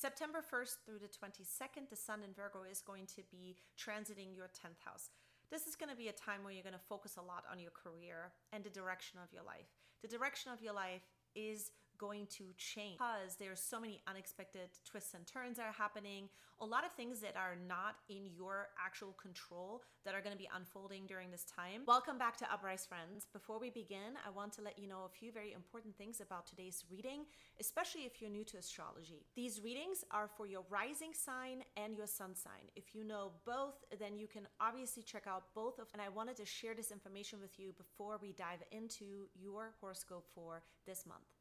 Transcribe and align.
September 0.00 0.40
1st 0.40 0.80
through 0.86 0.98
the 0.98 1.12
22nd, 1.12 1.90
the 1.90 1.96
Sun 1.96 2.22
in 2.24 2.32
Virgo 2.32 2.64
is 2.64 2.80
going 2.80 3.04
to 3.04 3.20
be 3.30 3.56
transiting 3.76 4.34
your 4.34 4.48
10th 4.48 4.80
house. 4.82 5.10
This 5.50 5.66
is 5.66 5.76
going 5.76 5.90
to 5.90 5.96
be 5.96 6.08
a 6.08 6.16
time 6.16 6.40
where 6.40 6.54
you're 6.54 6.64
going 6.64 6.72
to 6.72 6.88
focus 6.88 7.18
a 7.18 7.22
lot 7.22 7.44
on 7.52 7.60
your 7.60 7.76
career 7.76 8.32
and 8.50 8.64
the 8.64 8.72
direction 8.72 9.20
of 9.22 9.30
your 9.30 9.42
life. 9.44 9.68
The 10.00 10.08
direction 10.08 10.52
of 10.52 10.62
your 10.62 10.72
life 10.72 11.04
is 11.36 11.72
going 12.00 12.26
to 12.26 12.44
change 12.56 12.96
because 12.98 13.36
there's 13.38 13.60
so 13.60 13.78
many 13.78 14.00
unexpected 14.08 14.70
twists 14.88 15.12
and 15.12 15.26
turns 15.26 15.58
that 15.58 15.66
are 15.66 15.76
happening. 15.76 16.30
A 16.62 16.64
lot 16.64 16.84
of 16.84 16.92
things 16.92 17.20
that 17.20 17.36
are 17.36 17.56
not 17.68 17.96
in 18.08 18.26
your 18.34 18.68
actual 18.82 19.12
control 19.12 19.82
that 20.04 20.14
are 20.14 20.22
going 20.22 20.32
to 20.32 20.38
be 20.38 20.48
unfolding 20.56 21.06
during 21.06 21.30
this 21.30 21.44
time. 21.44 21.82
Welcome 21.86 22.16
back 22.16 22.38
to 22.38 22.50
uprise 22.50 22.86
friends. 22.86 23.26
Before 23.32 23.58
we 23.60 23.68
begin 23.68 24.16
i 24.26 24.30
want 24.30 24.52
to 24.54 24.62
let 24.62 24.78
you 24.78 24.88
know 24.88 25.04
a 25.04 25.08
few 25.08 25.30
very 25.30 25.52
important 25.52 25.96
things 25.96 26.20
about 26.20 26.46
today's 26.46 26.84
reading 26.90 27.24
especially 27.60 28.02
if 28.02 28.20
you're 28.20 28.30
new 28.30 28.44
to 28.44 28.56
astrology. 28.56 29.26
These 29.36 29.60
readings 29.62 30.04
are 30.10 30.28
for 30.36 30.46
your 30.46 30.64
rising 30.70 31.12
sign 31.12 31.64
and 31.76 31.94
your 31.94 32.06
sun 32.06 32.34
sign. 32.34 32.64
If 32.76 32.94
you 32.94 33.04
know 33.04 33.32
both 33.44 33.74
then 33.98 34.16
you 34.16 34.26
can 34.26 34.46
obviously 34.60 35.02
check 35.02 35.24
out 35.26 35.44
both 35.54 35.78
of 35.78 35.88
and 35.92 36.00
i 36.00 36.08
wanted 36.08 36.36
to 36.36 36.44
share 36.44 36.74
this 36.74 36.90
information 36.90 37.40
with 37.40 37.58
you 37.58 37.72
before 37.76 38.18
we 38.22 38.32
dive 38.32 38.62
into 38.72 39.28
your 39.34 39.74
horoscope 39.80 40.26
for 40.34 40.62
this 40.86 41.04
month 41.06 41.39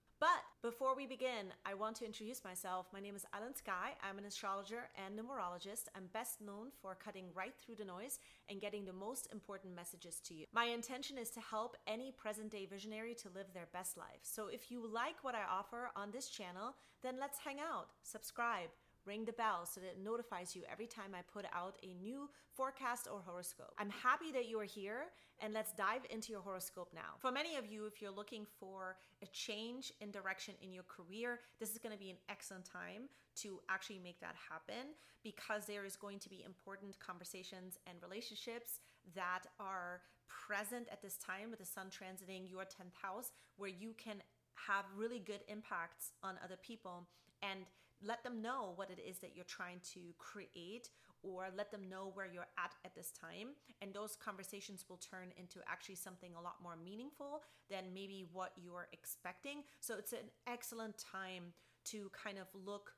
before 0.61 0.93
we 0.93 1.07
begin, 1.07 1.53
I 1.65 1.73
want 1.73 1.95
to 1.97 2.05
introduce 2.05 2.43
myself. 2.43 2.87
My 2.91 2.99
name 2.99 3.15
is 3.15 3.25
Alan 3.33 3.55
Sky. 3.55 3.95
I'm 4.03 4.17
an 4.17 4.25
astrologer 4.25 4.89
and 5.05 5.17
numerologist. 5.17 5.85
I'm 5.95 6.07
best 6.11 6.41
known 6.41 6.67
for 6.81 6.95
cutting 6.95 7.27
right 7.33 7.53
through 7.63 7.75
the 7.75 7.85
noise 7.85 8.19
and 8.49 8.59
getting 8.59 8.83
the 8.83 8.91
most 8.91 9.29
important 9.31 9.73
messages 9.73 10.19
to 10.25 10.33
you. 10.33 10.45
My 10.53 10.65
intention 10.65 11.17
is 11.17 11.29
to 11.31 11.39
help 11.39 11.77
any 11.87 12.11
present 12.11 12.51
day 12.51 12.65
visionary 12.65 13.15
to 13.15 13.29
live 13.33 13.53
their 13.53 13.69
best 13.71 13.97
life. 13.97 14.19
So 14.23 14.47
if 14.47 14.69
you 14.69 14.85
like 14.85 15.23
what 15.23 15.35
I 15.35 15.43
offer 15.49 15.91
on 15.95 16.11
this 16.11 16.27
channel, 16.27 16.75
then 17.03 17.15
let's 17.19 17.39
hang 17.39 17.59
out, 17.59 17.87
subscribe 18.03 18.69
ring 19.05 19.25
the 19.25 19.33
bell 19.33 19.65
so 19.65 19.79
that 19.81 19.87
it 19.87 20.03
notifies 20.03 20.55
you 20.55 20.63
every 20.71 20.87
time 20.87 21.11
I 21.13 21.21
put 21.33 21.45
out 21.53 21.77
a 21.83 21.93
new 21.93 22.29
forecast 22.53 23.07
or 23.11 23.21
horoscope. 23.25 23.73
I'm 23.77 23.89
happy 23.89 24.31
that 24.33 24.47
you 24.47 24.59
are 24.59 24.65
here 24.65 25.05
and 25.41 25.53
let's 25.53 25.71
dive 25.71 26.01
into 26.09 26.31
your 26.31 26.41
horoscope 26.41 26.89
now. 26.93 27.15
For 27.19 27.31
many 27.31 27.55
of 27.55 27.65
you, 27.65 27.85
if 27.85 28.01
you're 28.01 28.11
looking 28.11 28.45
for 28.59 28.97
a 29.23 29.27
change 29.27 29.93
in 30.01 30.11
direction 30.11 30.55
in 30.61 30.73
your 30.73 30.83
career, 30.83 31.39
this 31.59 31.71
is 31.71 31.77
going 31.77 31.93
to 31.93 31.99
be 31.99 32.09
an 32.09 32.17
excellent 32.29 32.65
time 32.65 33.09
to 33.37 33.59
actually 33.69 33.99
make 33.99 34.19
that 34.19 34.35
happen 34.49 34.93
because 35.23 35.65
there 35.65 35.85
is 35.85 35.95
going 35.95 36.19
to 36.19 36.29
be 36.29 36.43
important 36.45 36.99
conversations 36.99 37.77
and 37.87 37.97
relationships 38.01 38.79
that 39.15 39.43
are 39.59 40.01
present 40.27 40.87
at 40.91 41.01
this 41.01 41.17
time 41.17 41.49
with 41.49 41.59
the 41.59 41.65
sun 41.65 41.87
transiting 41.87 42.49
your 42.49 42.63
10th 42.63 42.95
house 43.01 43.31
where 43.57 43.69
you 43.69 43.93
can 43.97 44.21
have 44.67 44.85
really 44.95 45.19
good 45.19 45.41
impacts 45.47 46.11
on 46.23 46.35
other 46.43 46.57
people 46.61 47.07
and 47.41 47.61
let 48.03 48.23
them 48.23 48.41
know 48.41 48.73
what 48.75 48.89
it 48.89 48.99
is 48.99 49.19
that 49.19 49.35
you're 49.35 49.45
trying 49.45 49.79
to 49.93 49.99
create 50.17 50.89
or 51.21 51.47
let 51.55 51.71
them 51.71 51.89
know 51.89 52.11
where 52.13 52.25
you're 52.25 52.47
at 52.57 52.73
at 52.85 52.95
this 52.95 53.11
time. 53.11 53.49
And 53.81 53.93
those 53.93 54.15
conversations 54.15 54.85
will 54.89 54.97
turn 54.97 55.33
into 55.37 55.59
actually 55.67 55.95
something 55.95 56.31
a 56.37 56.41
lot 56.41 56.55
more 56.63 56.77
meaningful 56.81 57.41
than 57.69 57.93
maybe 57.93 58.25
what 58.31 58.53
you're 58.55 58.87
expecting. 58.93 59.63
So 59.81 59.95
it's 59.97 60.13
an 60.13 60.31
excellent 60.47 60.97
time 60.97 61.53
to 61.85 62.09
kind 62.11 62.37
of 62.37 62.47
look 62.53 62.91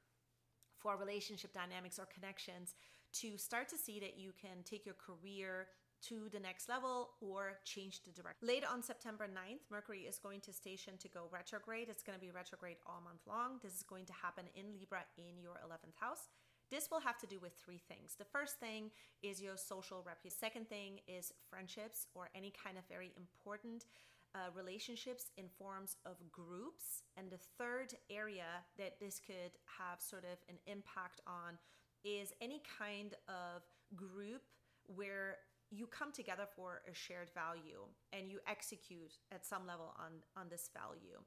for 0.78 0.98
relationship 0.98 1.54
dynamics 1.54 2.00
or 2.00 2.08
connections 2.14 2.76
to 3.14 3.38
start 3.38 3.68
to 3.70 3.78
see 3.78 4.00
that 4.00 4.18
you 4.18 4.32
can 4.40 4.64
take 4.64 4.86
your 4.86 4.96
career 4.96 5.68
to 6.08 6.30
the 6.32 6.40
next 6.40 6.70
level 6.70 7.12
or 7.22 7.60
change 7.64 8.04
the 8.04 8.12
direction. 8.12 8.48
Late 8.48 8.64
on 8.66 8.82
September 8.82 9.28
9th, 9.28 9.70
Mercury 9.70 10.02
is 10.02 10.18
going 10.18 10.42
to 10.42 10.54
station 10.54 10.94
to 11.00 11.08
go 11.10 11.28
retrograde. 11.32 11.88
It's 11.90 12.04
going 12.04 12.18
to 12.18 12.26
be 12.26 12.32
retrograde 12.32 12.78
all 12.86 13.02
month 13.04 13.22
long. 13.28 13.60
This 13.62 13.76
is 13.76 13.84
going 13.84 14.06
to 14.06 14.14
happen 14.14 14.46
in 14.56 14.74
Libra 14.78 15.04
in 15.18 15.42
your 15.42 15.60
11th 15.66 16.00
house. 16.00 16.30
This 16.72 16.90
will 16.90 17.02
have 17.02 17.18
to 17.20 17.28
do 17.28 17.40
with 17.40 17.52
three 17.54 17.82
things. 17.90 18.16
The 18.18 18.26
first 18.26 18.60
thing 18.60 18.92
is 19.22 19.42
your 19.42 19.58
social 19.58 20.04
reputation. 20.06 20.38
Second 20.40 20.70
thing 20.70 21.00
is 21.08 21.34
friendships 21.50 22.08
or 22.16 22.30
any 22.34 22.52
kind 22.52 22.78
of 22.78 22.84
very 22.90 23.12
important 23.18 23.86
uh, 24.34 24.48
relationships 24.56 25.32
in 25.38 25.46
forms 25.60 25.98
of 26.06 26.16
groups. 26.32 27.04
And 27.18 27.30
the 27.30 27.40
third 27.58 27.94
area 28.10 28.64
that 28.78 29.00
this 29.00 29.20
could 29.20 29.52
have 29.78 30.00
sort 30.00 30.24
of 30.24 30.40
an 30.48 30.56
impact 30.66 31.20
on 31.28 31.58
is 32.06 32.32
any 32.42 32.62
kind 32.80 33.16
of 33.28 33.64
group 33.96 34.42
where 34.88 35.38
you 35.72 35.88
come 35.88 36.12
together 36.12 36.46
for 36.56 36.82
a 36.90 36.94
shared 36.94 37.30
value 37.34 37.82
and 38.14 38.30
you 38.30 38.40
execute 38.48 39.18
at 39.32 39.46
some 39.46 39.66
level 39.66 39.96
on 39.98 40.12
on 40.36 40.50
this 40.50 40.70
value. 40.74 41.20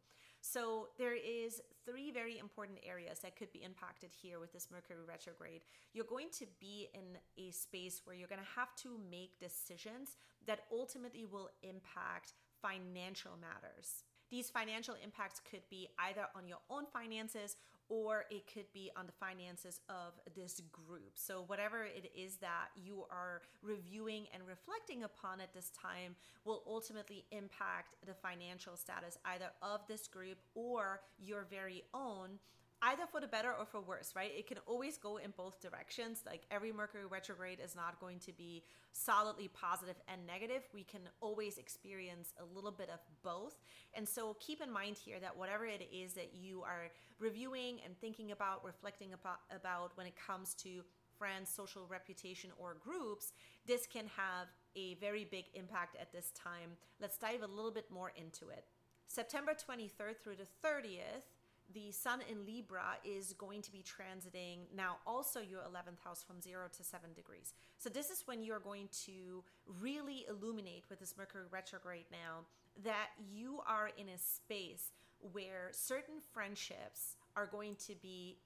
So 0.47 0.89
there 0.99 1.17
is 1.17 1.63
three 1.87 2.11
very 2.11 2.39
important 2.39 2.79
areas 2.87 3.21
that 3.21 3.35
could 3.35 3.51
be 3.51 3.63
impacted 3.65 4.11
here 4.13 4.39
with 4.39 4.53
this 4.53 4.69
mercury 4.71 5.03
retrograde. 5.09 5.63
You're 5.95 6.05
going 6.05 6.29
to 6.39 6.45
be 6.61 6.89
in 6.93 7.17
a 7.43 7.51
space 7.51 8.03
where 8.05 8.15
you're 8.15 8.29
going 8.29 8.43
to 8.43 8.61
have 8.61 8.77
to 8.83 9.01
make 9.11 9.41
decisions 9.41 10.19
that 10.47 10.61
ultimately 10.71 11.25
will 11.25 11.49
impact 11.63 12.35
financial 12.61 13.33
matters. 13.41 14.05
These 14.31 14.51
financial 14.51 14.97
impacts 15.03 15.41
could 15.51 15.63
be 15.71 15.89
either 15.99 16.27
on 16.37 16.47
your 16.47 16.59
own 16.69 16.85
finances 16.93 17.57
or 17.89 18.25
it 18.31 18.45
could 18.53 18.73
be 18.73 18.91
on 18.97 19.07
the 19.07 19.13
finances 19.13 19.81
of 19.89 20.13
this 20.35 20.61
group. 20.73 21.13
So, 21.15 21.45
whatever 21.47 21.85
it 21.85 22.11
is 22.17 22.37
that 22.37 22.69
you 22.77 23.05
are 23.11 23.43
reviewing 23.63 24.27
and 24.33 24.43
reflecting 24.47 25.05
upon 25.05 25.41
at 25.41 25.53
this 25.53 25.71
time 25.71 26.17
will 26.45 26.63
ultimately 26.67 27.25
impact 27.31 27.95
the 28.07 28.15
financial 28.15 28.77
status 28.77 29.19
either 29.25 29.51
of 29.63 29.81
this 29.89 30.09
group 30.09 30.39
or 30.55 31.01
your 31.19 31.47
very 31.51 31.85
own 31.93 32.39
either 32.85 33.05
for 33.11 33.21
the 33.21 33.27
better 33.27 33.53
or 33.59 33.65
for 33.65 33.81
worse, 33.81 34.13
right? 34.15 34.31
It 34.37 34.47
can 34.47 34.59
always 34.67 34.99
go 34.99 35.17
in 35.17 35.33
both 35.37 35.61
directions. 35.61 36.23
Like 36.27 36.43
every 36.51 36.73
Mercury 36.73 37.07
retrograde 37.07 37.59
is 37.65 37.75
not 37.75 37.99
going 38.01 38.19
to 38.21 38.33
be 38.33 38.63
solidly 38.93 39.49
positive 39.49 39.97
and 40.07 40.27
negative. 40.27 40.63
We 40.73 40.85
can 40.85 41.01
always 41.21 41.59
experience 41.59 42.33
a 42.39 42.55
little 42.55 42.71
bit 42.71 42.91
of 42.91 43.01
both. 43.23 43.57
And 43.95 44.09
so 44.09 44.37
keep 44.39 44.61
in 44.61 44.71
mind 44.71 44.97
here 44.97 45.19
that 45.21 45.37
whatever 45.37 45.65
it 45.65 45.89
is 45.93 46.13
that 46.15 46.33
you 46.35 46.63
are 46.63 46.91
reviewing 47.19 47.79
and 47.85 47.99
thinking 48.01 48.33
about, 48.33 48.65
reflecting 48.65 49.13
about, 49.13 49.41
about 49.55 49.93
when 49.97 50.07
it 50.07 50.15
comes 50.17 50.55
to 50.55 50.83
friends, 51.19 51.49
social 51.49 51.87
reputation, 51.89 52.51
or 52.59 52.77
groups, 52.83 53.33
this 53.67 53.87
can 53.87 54.05
have 54.17 54.49
a 54.77 54.95
very 54.95 55.25
big 55.25 55.45
impact 55.55 55.97
at 56.01 56.13
this 56.13 56.33
time. 56.33 56.71
Let's 57.01 57.17
dive 57.17 57.43
a 57.43 57.47
little 57.47 57.71
bit 57.71 57.91
more 57.91 58.13
into 58.17 58.49
it. 58.49 58.65
September 59.07 59.53
23rd 59.53 60.17
through 60.23 60.37
the 60.37 60.67
30th, 60.67 61.31
the 61.73 61.91
sun 61.91 62.21
in 62.31 62.45
Libra 62.45 62.99
is 63.05 63.33
going 63.33 63.63
to 63.63 63.73
be 63.73 63.83
transiting 63.83 64.59
now 64.77 64.97
also 65.07 65.41
your 65.41 65.61
11th 65.61 66.05
house 66.05 66.23
from 66.23 66.41
0 66.41 66.67
to 66.77 66.85
7 66.85 67.13
degrees. 67.15 67.55
So 67.79 67.89
this 67.89 68.11
is 68.11 68.23
when 68.27 68.43
you're 68.43 68.61
going 68.61 68.89
to 69.07 69.43
really 69.81 70.27
illuminate 70.29 70.85
with 70.91 71.01
this 71.01 71.15
Mercury 71.17 71.45
retrograde 71.51 72.07
now 72.13 72.45
that 72.85 73.09
you 73.33 73.61
are 73.67 73.91
in 73.97 74.09
a 74.09 74.19
space 74.19 74.93
where 75.33 75.71
certain 75.73 76.17
friendships 76.33 77.17
are 77.37 77.47
going 77.47 77.77
to 77.87 77.95
be 78.03 78.37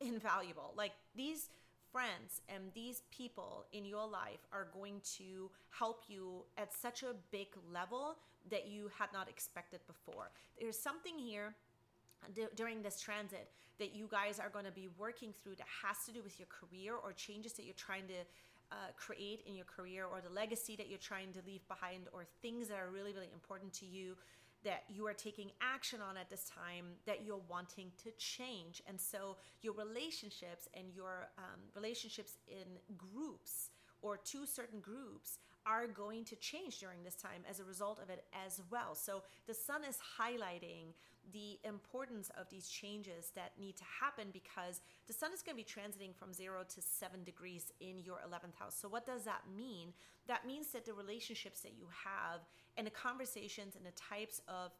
invaluable. 0.00 0.72
Like 0.76 0.92
these 1.16 1.48
friends 1.92 2.40
and 2.48 2.64
these 2.74 3.02
people 3.10 3.66
in 3.72 3.84
your 3.84 4.06
life 4.06 4.46
are 4.52 4.68
going 4.72 5.00
to 5.16 5.50
help 5.70 6.04
you 6.08 6.44
at 6.56 6.72
such 6.72 7.02
a 7.02 7.14
big 7.32 7.48
level 7.72 8.16
that 8.50 8.68
you 8.68 8.90
had 8.96 9.08
not 9.12 9.28
expected 9.28 9.80
before. 9.86 10.30
There's 10.58 10.78
something 10.78 11.18
here 11.18 11.54
during 12.56 12.82
this 12.82 13.00
transit 13.00 13.50
that 13.78 13.94
you 13.94 14.06
guys 14.10 14.38
are 14.38 14.50
going 14.50 14.64
to 14.64 14.70
be 14.70 14.88
working 14.98 15.32
through 15.32 15.54
that 15.56 15.66
has 15.82 15.96
to 16.06 16.12
do 16.12 16.22
with 16.22 16.38
your 16.38 16.48
career 16.48 16.94
or 16.94 17.12
changes 17.12 17.52
that 17.54 17.64
you're 17.64 17.74
trying 17.74 18.06
to 18.06 18.20
uh, 18.72 18.74
create 18.96 19.42
in 19.46 19.54
your 19.54 19.64
career 19.64 20.04
or 20.04 20.20
the 20.20 20.32
legacy 20.32 20.76
that 20.76 20.88
you're 20.88 20.98
trying 20.98 21.32
to 21.32 21.40
leave 21.46 21.66
behind 21.66 22.08
or 22.12 22.24
things 22.40 22.68
that 22.68 22.78
are 22.78 22.90
really 22.90 23.12
really 23.12 23.30
important 23.32 23.72
to 23.72 23.86
you 23.86 24.16
that 24.62 24.84
you 24.88 25.06
are 25.06 25.14
taking 25.14 25.50
action 25.62 26.00
on 26.02 26.18
at 26.18 26.28
this 26.28 26.50
time 26.54 26.84
that 27.06 27.24
you're 27.24 27.40
wanting 27.48 27.90
to 28.02 28.10
change 28.18 28.82
and 28.86 29.00
so 29.00 29.36
your 29.62 29.72
relationships 29.74 30.68
and 30.74 30.86
your 30.94 31.28
um, 31.38 31.60
relationships 31.74 32.36
in 32.46 32.78
groups 32.96 33.70
or 34.02 34.16
to 34.16 34.46
certain 34.46 34.80
groups 34.80 35.38
are 35.66 35.86
going 35.86 36.24
to 36.24 36.36
change 36.36 36.78
during 36.78 37.02
this 37.04 37.14
time 37.14 37.42
as 37.48 37.60
a 37.60 37.64
result 37.64 38.00
of 38.02 38.08
it 38.08 38.24
as 38.46 38.60
well. 38.70 38.94
So 38.94 39.22
the 39.46 39.54
sun 39.54 39.82
is 39.88 39.98
highlighting 40.18 40.94
the 41.32 41.58
importance 41.66 42.30
of 42.38 42.48
these 42.50 42.68
changes 42.68 43.32
that 43.34 43.52
need 43.58 43.76
to 43.76 43.84
happen 44.00 44.28
because 44.32 44.80
the 45.06 45.12
sun 45.12 45.32
is 45.32 45.42
going 45.42 45.56
to 45.56 45.62
be 45.62 45.68
transiting 45.68 46.14
from 46.14 46.32
0 46.32 46.64
to 46.74 46.82
7 46.82 47.24
degrees 47.24 47.72
in 47.80 47.98
your 48.00 48.18
11th 48.18 48.56
house. 48.58 48.76
So 48.80 48.88
what 48.88 49.06
does 49.06 49.24
that 49.24 49.42
mean? 49.56 49.92
That 50.26 50.46
means 50.46 50.68
that 50.68 50.84
the 50.84 50.94
relationships 50.94 51.60
that 51.60 51.72
you 51.78 51.86
have 52.04 52.40
and 52.76 52.86
the 52.86 52.90
conversations 52.90 53.76
and 53.76 53.84
the 53.84 53.92
types 53.92 54.40
of 54.48 54.72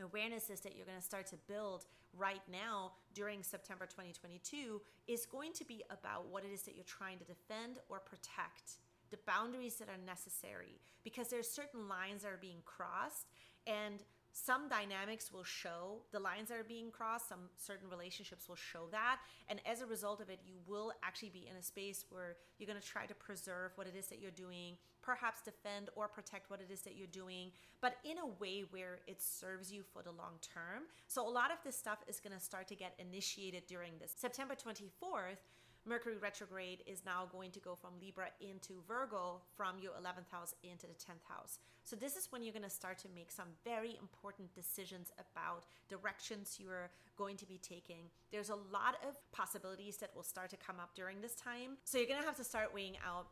awarenesses 0.00 0.62
that 0.62 0.76
you're 0.76 0.86
going 0.86 0.98
to 0.98 1.04
start 1.04 1.26
to 1.26 1.36
build 1.48 1.86
right 2.16 2.42
now 2.50 2.92
during 3.14 3.42
September 3.42 3.86
2022 3.86 4.80
is 5.06 5.26
going 5.26 5.52
to 5.52 5.64
be 5.64 5.82
about 5.90 6.28
what 6.28 6.44
it 6.44 6.52
is 6.52 6.62
that 6.62 6.74
you're 6.74 6.84
trying 6.84 7.18
to 7.18 7.24
defend 7.24 7.78
or 7.88 8.00
protect 8.00 8.78
the 9.10 9.18
boundaries 9.26 9.76
that 9.76 9.88
are 9.88 9.98
necessary 10.06 10.80
because 11.02 11.28
there's 11.28 11.48
certain 11.48 11.88
lines 11.88 12.22
that 12.22 12.32
are 12.32 12.38
being 12.40 12.62
crossed 12.64 13.26
and 13.66 14.04
some 14.32 14.68
dynamics 14.68 15.32
will 15.32 15.44
show 15.44 16.02
the 16.12 16.20
lines 16.20 16.48
that 16.48 16.58
are 16.58 16.64
being 16.64 16.90
crossed, 16.90 17.28
some 17.28 17.50
certain 17.56 17.88
relationships 17.88 18.48
will 18.48 18.56
show 18.56 18.86
that. 18.92 19.18
And 19.48 19.60
as 19.66 19.80
a 19.80 19.86
result 19.86 20.20
of 20.20 20.30
it, 20.30 20.40
you 20.46 20.54
will 20.66 20.92
actually 21.02 21.30
be 21.30 21.48
in 21.50 21.56
a 21.56 21.62
space 21.62 22.04
where 22.10 22.36
you're 22.58 22.68
going 22.68 22.80
to 22.80 22.86
try 22.86 23.06
to 23.06 23.14
preserve 23.14 23.72
what 23.74 23.86
it 23.86 23.94
is 23.96 24.06
that 24.06 24.20
you're 24.20 24.30
doing, 24.30 24.76
perhaps 25.02 25.40
defend 25.42 25.90
or 25.96 26.08
protect 26.08 26.50
what 26.50 26.60
it 26.60 26.70
is 26.72 26.82
that 26.82 26.96
you're 26.96 27.08
doing, 27.08 27.50
but 27.80 27.96
in 28.04 28.18
a 28.18 28.26
way 28.40 28.64
where 28.70 29.00
it 29.06 29.20
serves 29.20 29.72
you 29.72 29.82
for 29.82 30.02
the 30.02 30.12
long 30.12 30.38
term. 30.40 30.84
So 31.08 31.26
a 31.26 31.30
lot 31.30 31.50
of 31.50 31.58
this 31.64 31.76
stuff 31.76 31.98
is 32.06 32.20
going 32.20 32.36
to 32.36 32.42
start 32.42 32.68
to 32.68 32.74
get 32.74 32.94
initiated 32.98 33.66
during 33.66 33.92
this 34.00 34.14
September 34.16 34.54
24th 34.54 35.38
Mercury 35.86 36.16
retrograde 36.18 36.82
is 36.86 37.02
now 37.06 37.26
going 37.32 37.50
to 37.52 37.60
go 37.60 37.74
from 37.74 37.90
Libra 38.00 38.26
into 38.40 38.82
Virgo 38.86 39.40
from 39.56 39.78
your 39.80 39.92
11th 39.92 40.30
house 40.30 40.54
into 40.62 40.86
the 40.86 40.92
10th 40.92 41.24
house. 41.26 41.58
So, 41.84 41.96
this 41.96 42.16
is 42.16 42.28
when 42.30 42.42
you're 42.42 42.52
going 42.52 42.62
to 42.64 42.70
start 42.70 42.98
to 42.98 43.08
make 43.14 43.30
some 43.30 43.48
very 43.64 43.96
important 44.00 44.54
decisions 44.54 45.10
about 45.18 45.64
directions 45.88 46.58
you're 46.60 46.90
going 47.16 47.36
to 47.38 47.46
be 47.46 47.58
taking. 47.58 48.10
There's 48.30 48.50
a 48.50 48.54
lot 48.54 48.96
of 49.08 49.16
possibilities 49.32 49.96
that 49.98 50.10
will 50.14 50.22
start 50.22 50.50
to 50.50 50.56
come 50.56 50.78
up 50.78 50.94
during 50.94 51.22
this 51.22 51.34
time. 51.34 51.78
So, 51.84 51.96
you're 51.96 52.06
going 52.06 52.20
to 52.20 52.26
have 52.26 52.36
to 52.36 52.44
start 52.44 52.74
weighing 52.74 52.96
out 53.06 53.28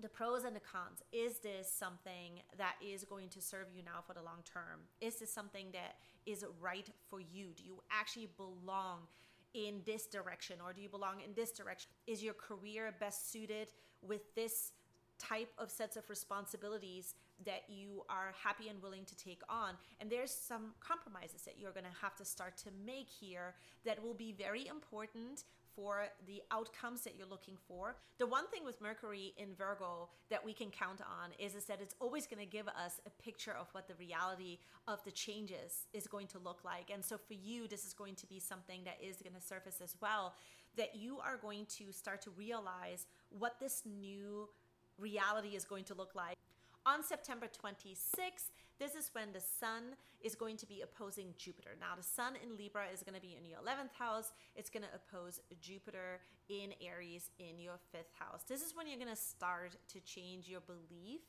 the 0.00 0.08
pros 0.08 0.44
and 0.44 0.54
the 0.54 0.60
cons. 0.60 1.02
Is 1.12 1.38
this 1.38 1.70
something 1.70 2.40
that 2.58 2.74
is 2.82 3.04
going 3.04 3.28
to 3.30 3.40
serve 3.40 3.66
you 3.74 3.82
now 3.82 4.00
for 4.06 4.14
the 4.14 4.22
long 4.22 4.42
term? 4.44 4.80
Is 5.00 5.16
this 5.16 5.32
something 5.32 5.66
that 5.72 5.96
is 6.26 6.44
right 6.60 6.88
for 7.08 7.20
you? 7.20 7.48
Do 7.56 7.64
you 7.64 7.82
actually 7.90 8.28
belong 8.36 9.00
in 9.54 9.80
this 9.84 10.06
direction 10.06 10.56
or 10.64 10.72
do 10.72 10.80
you 10.80 10.88
belong 10.88 11.20
in 11.24 11.34
this 11.34 11.52
direction? 11.52 11.90
Is 12.06 12.22
your 12.22 12.34
career 12.34 12.94
best 12.98 13.32
suited 13.32 13.72
with 14.02 14.34
this 14.34 14.72
type 15.20 15.52
of 15.58 15.70
sets 15.70 15.96
of 15.96 16.08
responsibilities 16.08 17.14
that 17.44 17.64
you 17.68 18.02
are 18.08 18.32
happy 18.42 18.68
and 18.68 18.82
willing 18.82 19.04
to 19.04 19.16
take 19.16 19.42
on. 19.48 19.74
And 20.00 20.10
there's 20.10 20.30
some 20.30 20.72
compromises 20.80 21.42
that 21.42 21.58
you're 21.58 21.72
going 21.72 21.84
to 21.84 22.00
have 22.00 22.16
to 22.16 22.24
start 22.24 22.56
to 22.58 22.70
make 22.84 23.08
here 23.08 23.54
that 23.84 24.02
will 24.02 24.14
be 24.14 24.32
very 24.32 24.66
important 24.66 25.44
for 25.74 26.06
the 26.26 26.42
outcomes 26.50 27.02
that 27.02 27.16
you're 27.16 27.26
looking 27.26 27.56
for. 27.68 27.96
The 28.18 28.26
one 28.26 28.46
thing 28.48 28.64
with 28.64 28.80
Mercury 28.80 29.34
in 29.36 29.54
Virgo 29.54 30.08
that 30.30 30.44
we 30.44 30.52
can 30.52 30.70
count 30.70 31.00
on 31.00 31.30
is, 31.38 31.54
is 31.54 31.64
that 31.66 31.80
it's 31.80 31.94
always 32.00 32.26
going 32.26 32.44
to 32.44 32.50
give 32.50 32.68
us 32.68 33.00
a 33.06 33.22
picture 33.22 33.54
of 33.58 33.68
what 33.72 33.88
the 33.88 33.94
reality 33.94 34.58
of 34.88 35.02
the 35.04 35.10
changes 35.10 35.86
is 35.92 36.06
going 36.06 36.26
to 36.28 36.38
look 36.38 36.60
like. 36.64 36.90
And 36.92 37.04
so 37.04 37.16
for 37.18 37.34
you, 37.34 37.68
this 37.68 37.84
is 37.84 37.92
going 37.92 38.14
to 38.16 38.26
be 38.26 38.38
something 38.38 38.82
that 38.84 38.98
is 39.02 39.16
going 39.16 39.34
to 39.34 39.40
surface 39.40 39.80
as 39.82 39.94
well, 40.00 40.34
that 40.76 40.96
you 40.96 41.18
are 41.18 41.36
going 41.36 41.66
to 41.78 41.92
start 41.92 42.22
to 42.22 42.30
realize 42.30 43.06
what 43.30 43.58
this 43.60 43.82
new 43.84 44.48
reality 44.98 45.56
is 45.56 45.64
going 45.64 45.84
to 45.84 45.94
look 45.94 46.14
like. 46.14 46.36
On 46.90 47.04
September 47.04 47.46
26th, 47.46 48.50
this 48.80 48.96
is 48.96 49.10
when 49.12 49.32
the 49.32 49.38
Sun 49.38 49.94
is 50.22 50.34
going 50.34 50.56
to 50.56 50.66
be 50.66 50.80
opposing 50.80 51.34
Jupiter. 51.38 51.76
Now, 51.78 51.94
the 51.96 52.02
Sun 52.02 52.32
in 52.42 52.56
Libra 52.56 52.86
is 52.92 53.04
going 53.04 53.14
to 53.14 53.20
be 53.20 53.36
in 53.38 53.48
your 53.48 53.60
11th 53.60 53.94
house. 53.96 54.32
It's 54.56 54.70
going 54.70 54.82
to 54.82 54.88
oppose 54.92 55.38
Jupiter 55.60 56.18
in 56.48 56.74
Aries 56.84 57.30
in 57.38 57.60
your 57.60 57.78
5th 57.94 58.10
house. 58.18 58.42
This 58.48 58.60
is 58.60 58.74
when 58.74 58.88
you're 58.88 58.98
going 58.98 59.08
to 59.08 59.14
start 59.14 59.76
to 59.86 60.00
change 60.00 60.48
your 60.48 60.62
belief 60.62 61.20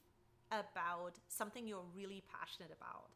about 0.51 1.19
something 1.27 1.67
you're 1.67 1.85
really 1.95 2.23
passionate 2.25 2.71
about. 2.75 3.11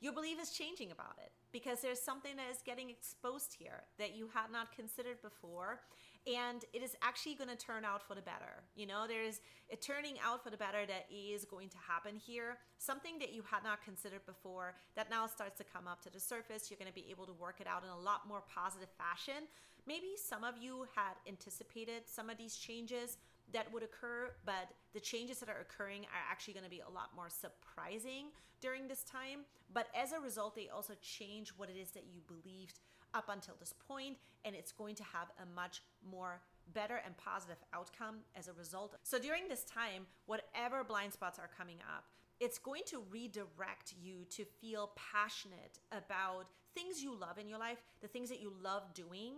Your 0.00 0.12
belief 0.12 0.42
is 0.42 0.50
changing 0.50 0.90
about 0.90 1.14
it 1.22 1.30
because 1.52 1.80
there's 1.80 2.00
something 2.00 2.34
that 2.34 2.50
is 2.50 2.60
getting 2.66 2.90
exposed 2.90 3.54
here 3.56 3.84
that 3.98 4.16
you 4.16 4.28
had 4.34 4.50
not 4.50 4.74
considered 4.74 5.22
before 5.22 5.78
and 6.26 6.64
it 6.72 6.82
is 6.82 6.96
actually 7.02 7.34
going 7.34 7.50
to 7.50 7.56
turn 7.56 7.84
out 7.84 8.02
for 8.06 8.14
the 8.14 8.22
better. 8.22 8.64
You 8.74 8.86
know, 8.86 9.04
there's 9.06 9.40
a 9.70 9.76
turning 9.76 10.14
out 10.24 10.42
for 10.42 10.50
the 10.50 10.56
better 10.56 10.86
that 10.86 11.06
is 11.12 11.44
going 11.44 11.68
to 11.68 11.76
happen 11.76 12.16
here. 12.16 12.58
Something 12.78 13.18
that 13.18 13.32
you 13.32 13.42
had 13.42 13.62
not 13.62 13.84
considered 13.84 14.24
before 14.24 14.74
that 14.96 15.10
now 15.10 15.26
starts 15.26 15.58
to 15.58 15.64
come 15.64 15.86
up 15.86 16.02
to 16.02 16.10
the 16.10 16.20
surface. 16.20 16.70
You're 16.70 16.78
going 16.78 16.90
to 16.90 16.94
be 16.94 17.10
able 17.10 17.26
to 17.26 17.32
work 17.34 17.60
it 17.60 17.66
out 17.66 17.82
in 17.82 17.90
a 17.90 17.98
lot 17.98 18.26
more 18.26 18.42
positive 18.52 18.88
fashion. 18.96 19.48
Maybe 19.86 20.16
some 20.16 20.44
of 20.44 20.54
you 20.58 20.86
had 20.94 21.20
anticipated 21.28 22.04
some 22.06 22.30
of 22.30 22.38
these 22.38 22.56
changes 22.56 23.18
that 23.52 23.70
would 23.72 23.82
occur, 23.82 24.30
but 24.46 24.72
the 24.94 25.00
changes 25.00 25.38
that 25.40 25.50
are 25.50 25.60
occurring 25.60 26.04
are 26.04 26.24
actually 26.30 26.54
going 26.54 26.64
to 26.64 26.70
be 26.70 26.80
a 26.80 26.90
lot 26.90 27.10
more 27.14 27.28
surprising 27.28 28.32
during 28.62 28.88
this 28.88 29.04
time. 29.04 29.40
But 29.72 29.88
as 29.94 30.12
a 30.12 30.20
result, 30.20 30.56
they 30.56 30.70
also 30.74 30.94
change 31.02 31.50
what 31.50 31.68
it 31.68 31.76
is 31.76 31.90
that 31.90 32.04
you 32.10 32.22
believed 32.26 32.80
up 33.14 33.28
until 33.28 33.54
this 33.58 33.72
point, 33.88 34.16
and 34.44 34.54
it's 34.54 34.72
going 34.72 34.94
to 34.96 35.04
have 35.04 35.28
a 35.42 35.46
much 35.54 35.82
more 36.08 36.40
better 36.72 37.00
and 37.04 37.16
positive 37.16 37.58
outcome 37.72 38.16
as 38.36 38.48
a 38.48 38.52
result. 38.52 38.96
So 39.02 39.18
during 39.18 39.48
this 39.48 39.64
time, 39.64 40.06
whatever 40.26 40.82
blind 40.84 41.12
spots 41.12 41.38
are 41.38 41.50
coming 41.56 41.78
up, 41.94 42.04
it's 42.40 42.58
going 42.58 42.82
to 42.86 43.02
redirect 43.10 43.94
you 44.02 44.24
to 44.30 44.44
feel 44.44 44.90
passionate 44.96 45.78
about 45.92 46.46
things 46.74 47.02
you 47.02 47.14
love 47.14 47.38
in 47.38 47.48
your 47.48 47.58
life, 47.58 47.78
the 48.02 48.08
things 48.08 48.28
that 48.28 48.40
you 48.40 48.52
love 48.62 48.82
doing, 48.92 49.34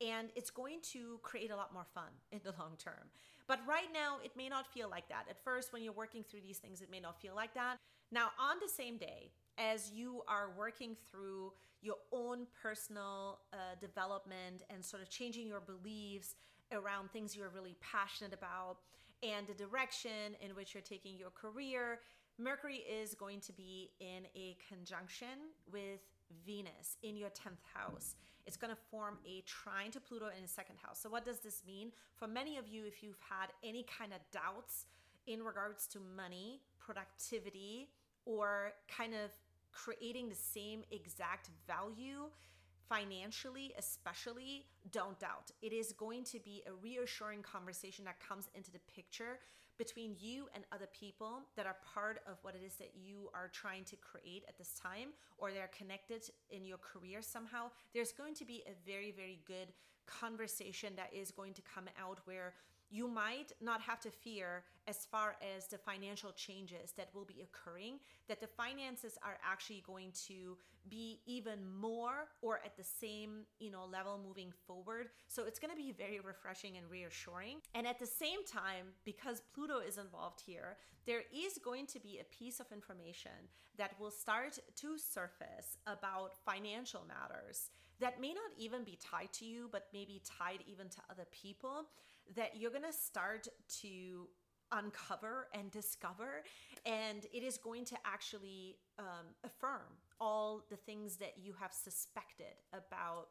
and 0.00 0.28
it's 0.36 0.50
going 0.50 0.78
to 0.92 1.18
create 1.22 1.50
a 1.50 1.56
lot 1.56 1.74
more 1.74 1.86
fun 1.94 2.10
in 2.32 2.40
the 2.44 2.52
long 2.58 2.72
term. 2.78 3.10
But 3.46 3.60
right 3.66 3.88
now, 3.92 4.18
it 4.22 4.32
may 4.36 4.48
not 4.48 4.66
feel 4.66 4.90
like 4.90 5.08
that. 5.08 5.26
At 5.28 5.42
first, 5.42 5.72
when 5.72 5.82
you're 5.82 5.92
working 5.92 6.22
through 6.22 6.40
these 6.42 6.58
things, 6.58 6.82
it 6.82 6.90
may 6.90 7.00
not 7.00 7.20
feel 7.20 7.34
like 7.34 7.54
that. 7.54 7.78
Now, 8.10 8.28
on 8.38 8.56
the 8.60 8.68
same 8.68 8.96
day, 8.96 9.30
as 9.58 9.90
you 9.92 10.22
are 10.28 10.50
working 10.56 10.96
through 11.10 11.52
your 11.82 11.96
own 12.12 12.46
personal 12.62 13.40
uh, 13.52 13.56
development 13.80 14.62
and 14.70 14.84
sort 14.84 15.02
of 15.02 15.10
changing 15.10 15.46
your 15.46 15.60
beliefs 15.60 16.34
around 16.72 17.10
things 17.10 17.36
you're 17.36 17.50
really 17.50 17.76
passionate 17.80 18.32
about 18.32 18.78
and 19.22 19.46
the 19.46 19.54
direction 19.54 20.36
in 20.40 20.54
which 20.54 20.74
you're 20.74 20.82
taking 20.82 21.16
your 21.16 21.30
career, 21.30 22.00
Mercury 22.38 22.76
is 22.76 23.14
going 23.14 23.40
to 23.40 23.52
be 23.52 23.90
in 24.00 24.26
a 24.36 24.56
conjunction 24.68 25.50
with 25.72 26.00
Venus 26.46 26.96
in 27.02 27.16
your 27.16 27.30
10th 27.30 27.64
house. 27.74 28.14
It's 28.46 28.56
going 28.56 28.72
to 28.72 28.80
form 28.90 29.18
a 29.26 29.42
trine 29.42 29.90
to 29.90 30.00
Pluto 30.00 30.26
in 30.26 30.42
the 30.42 30.48
second 30.48 30.76
house. 30.80 31.00
So, 31.00 31.10
what 31.10 31.24
does 31.24 31.40
this 31.40 31.62
mean? 31.66 31.90
For 32.14 32.28
many 32.28 32.56
of 32.56 32.68
you, 32.68 32.84
if 32.86 33.02
you've 33.02 33.18
had 33.28 33.48
any 33.64 33.84
kind 33.84 34.12
of 34.12 34.20
doubts 34.30 34.86
in 35.26 35.42
regards 35.42 35.86
to 35.88 35.98
money, 36.16 36.60
productivity, 36.78 37.88
or 38.28 38.72
kind 38.94 39.14
of 39.14 39.30
creating 39.72 40.28
the 40.28 40.34
same 40.34 40.82
exact 40.92 41.48
value 41.66 42.28
financially, 42.88 43.72
especially, 43.78 44.66
don't 44.92 45.18
doubt. 45.18 45.50
It 45.62 45.72
is 45.72 45.92
going 45.92 46.24
to 46.24 46.38
be 46.38 46.62
a 46.66 46.72
reassuring 46.72 47.42
conversation 47.42 48.04
that 48.04 48.20
comes 48.20 48.48
into 48.54 48.70
the 48.70 48.80
picture 48.94 49.40
between 49.78 50.16
you 50.18 50.46
and 50.54 50.64
other 50.72 50.88
people 50.92 51.40
that 51.56 51.66
are 51.66 51.76
part 51.94 52.20
of 52.26 52.36
what 52.42 52.54
it 52.54 52.62
is 52.66 52.74
that 52.74 52.92
you 53.00 53.30
are 53.32 53.48
trying 53.52 53.84
to 53.84 53.96
create 53.96 54.44
at 54.48 54.58
this 54.58 54.74
time, 54.74 55.10
or 55.38 55.52
they're 55.52 55.70
connected 55.76 56.22
in 56.50 56.64
your 56.64 56.78
career 56.78 57.22
somehow. 57.22 57.70
There's 57.94 58.12
going 58.12 58.34
to 58.34 58.44
be 58.44 58.62
a 58.66 58.90
very, 58.90 59.12
very 59.12 59.38
good 59.46 59.68
conversation 60.06 60.94
that 60.96 61.12
is 61.14 61.30
going 61.30 61.54
to 61.54 61.62
come 61.62 61.84
out 62.00 62.18
where 62.24 62.54
you 62.90 63.08
might 63.08 63.52
not 63.60 63.80
have 63.80 64.00
to 64.00 64.10
fear 64.10 64.64
as 64.86 65.06
far 65.10 65.36
as 65.56 65.66
the 65.66 65.78
financial 65.78 66.32
changes 66.32 66.92
that 66.96 67.08
will 67.14 67.24
be 67.24 67.42
occurring 67.42 67.98
that 68.28 68.40
the 68.40 68.46
finances 68.46 69.18
are 69.22 69.38
actually 69.44 69.82
going 69.86 70.10
to 70.26 70.56
be 70.88 71.20
even 71.26 71.58
more 71.78 72.28
or 72.40 72.60
at 72.64 72.76
the 72.76 72.84
same 72.84 73.44
you 73.58 73.70
know 73.70 73.84
level 73.90 74.18
moving 74.26 74.52
forward. 74.66 75.08
So 75.26 75.44
it's 75.44 75.58
going 75.58 75.70
to 75.70 75.76
be 75.76 75.92
very 75.92 76.20
refreshing 76.20 76.76
and 76.76 76.90
reassuring. 76.90 77.58
And 77.74 77.86
at 77.86 77.98
the 77.98 78.06
same 78.06 78.44
time 78.44 78.86
because 79.04 79.42
pluto 79.54 79.78
is 79.78 79.98
involved 79.98 80.40
here 80.44 80.76
there 81.06 81.22
is 81.32 81.58
going 81.64 81.86
to 81.86 81.98
be 81.98 82.20
a 82.20 82.36
piece 82.36 82.60
of 82.60 82.66
information 82.70 83.48
that 83.78 83.98
will 83.98 84.10
start 84.10 84.58
to 84.76 84.98
surface 84.98 85.78
about 85.86 86.34
financial 86.44 87.02
matters 87.08 87.70
that 88.00 88.20
may 88.20 88.32
not 88.32 88.50
even 88.56 88.84
be 88.84 88.98
tied 89.00 89.32
to 89.32 89.44
you 89.44 89.68
but 89.70 89.86
maybe 89.92 90.20
tied 90.24 90.62
even 90.66 90.88
to 90.88 90.98
other 91.10 91.26
people 91.30 91.86
that 92.36 92.56
you're 92.56 92.70
going 92.70 92.82
to 92.82 92.92
start 92.92 93.48
to 93.68 94.28
uncover 94.72 95.48
and 95.54 95.70
discover 95.70 96.42
and 96.84 97.26
it 97.32 97.42
is 97.42 97.56
going 97.56 97.84
to 97.84 97.96
actually 98.04 98.76
um, 98.98 99.26
affirm 99.44 99.96
all 100.20 100.62
the 100.70 100.76
things 100.76 101.16
that 101.16 101.34
you 101.40 101.54
have 101.58 101.72
suspected 101.72 102.54
about 102.72 103.28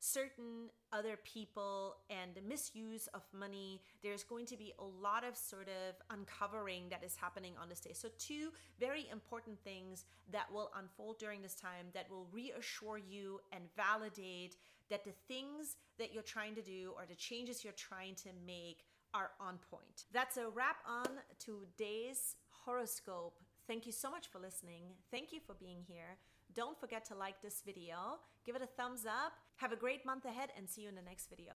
certain 0.00 0.70
other 0.92 1.18
people 1.24 1.96
and 2.08 2.34
the 2.34 2.40
misuse 2.40 3.06
of 3.08 3.22
money 3.38 3.80
there's 4.02 4.24
going 4.24 4.46
to 4.46 4.56
be 4.56 4.72
a 4.78 4.84
lot 5.02 5.24
of 5.24 5.36
sort 5.36 5.68
of 5.68 5.94
uncovering 6.10 6.88
that 6.88 7.04
is 7.04 7.14
happening 7.14 7.52
on 7.60 7.68
this 7.68 7.80
day 7.80 7.92
so 7.92 8.08
two 8.18 8.48
very 8.80 9.06
important 9.12 9.58
things 9.62 10.06
that 10.32 10.50
will 10.52 10.70
unfold 10.78 11.18
during 11.18 11.42
this 11.42 11.54
time 11.54 11.86
that 11.92 12.10
will 12.10 12.26
reassure 12.32 12.98
you 12.98 13.40
and 13.52 13.64
validate 13.76 14.56
that 14.88 15.04
the 15.04 15.12
things 15.28 15.76
that 15.98 16.12
you're 16.12 16.22
trying 16.22 16.54
to 16.54 16.62
do 16.62 16.92
or 16.96 17.04
the 17.06 17.14
changes 17.14 17.62
you're 17.62 17.72
trying 17.74 18.14
to 18.14 18.30
make 18.46 18.84
are 19.14 19.30
on 19.40 19.58
point. 19.70 20.06
That's 20.12 20.36
a 20.36 20.48
wrap 20.48 20.76
on 20.86 21.08
today's 21.38 22.36
horoscope. 22.64 23.38
Thank 23.66 23.86
you 23.86 23.92
so 23.92 24.10
much 24.10 24.28
for 24.28 24.38
listening. 24.38 24.82
Thank 25.10 25.32
you 25.32 25.40
for 25.46 25.54
being 25.54 25.84
here. 25.86 26.18
Don't 26.54 26.78
forget 26.78 27.04
to 27.06 27.14
like 27.14 27.40
this 27.42 27.62
video, 27.64 28.18
give 28.44 28.56
it 28.56 28.62
a 28.62 28.66
thumbs 28.66 29.06
up. 29.06 29.32
Have 29.56 29.72
a 29.72 29.76
great 29.76 30.04
month 30.04 30.24
ahead 30.24 30.50
and 30.56 30.68
see 30.68 30.82
you 30.82 30.88
in 30.88 30.94
the 30.94 31.02
next 31.02 31.28
video. 31.28 31.52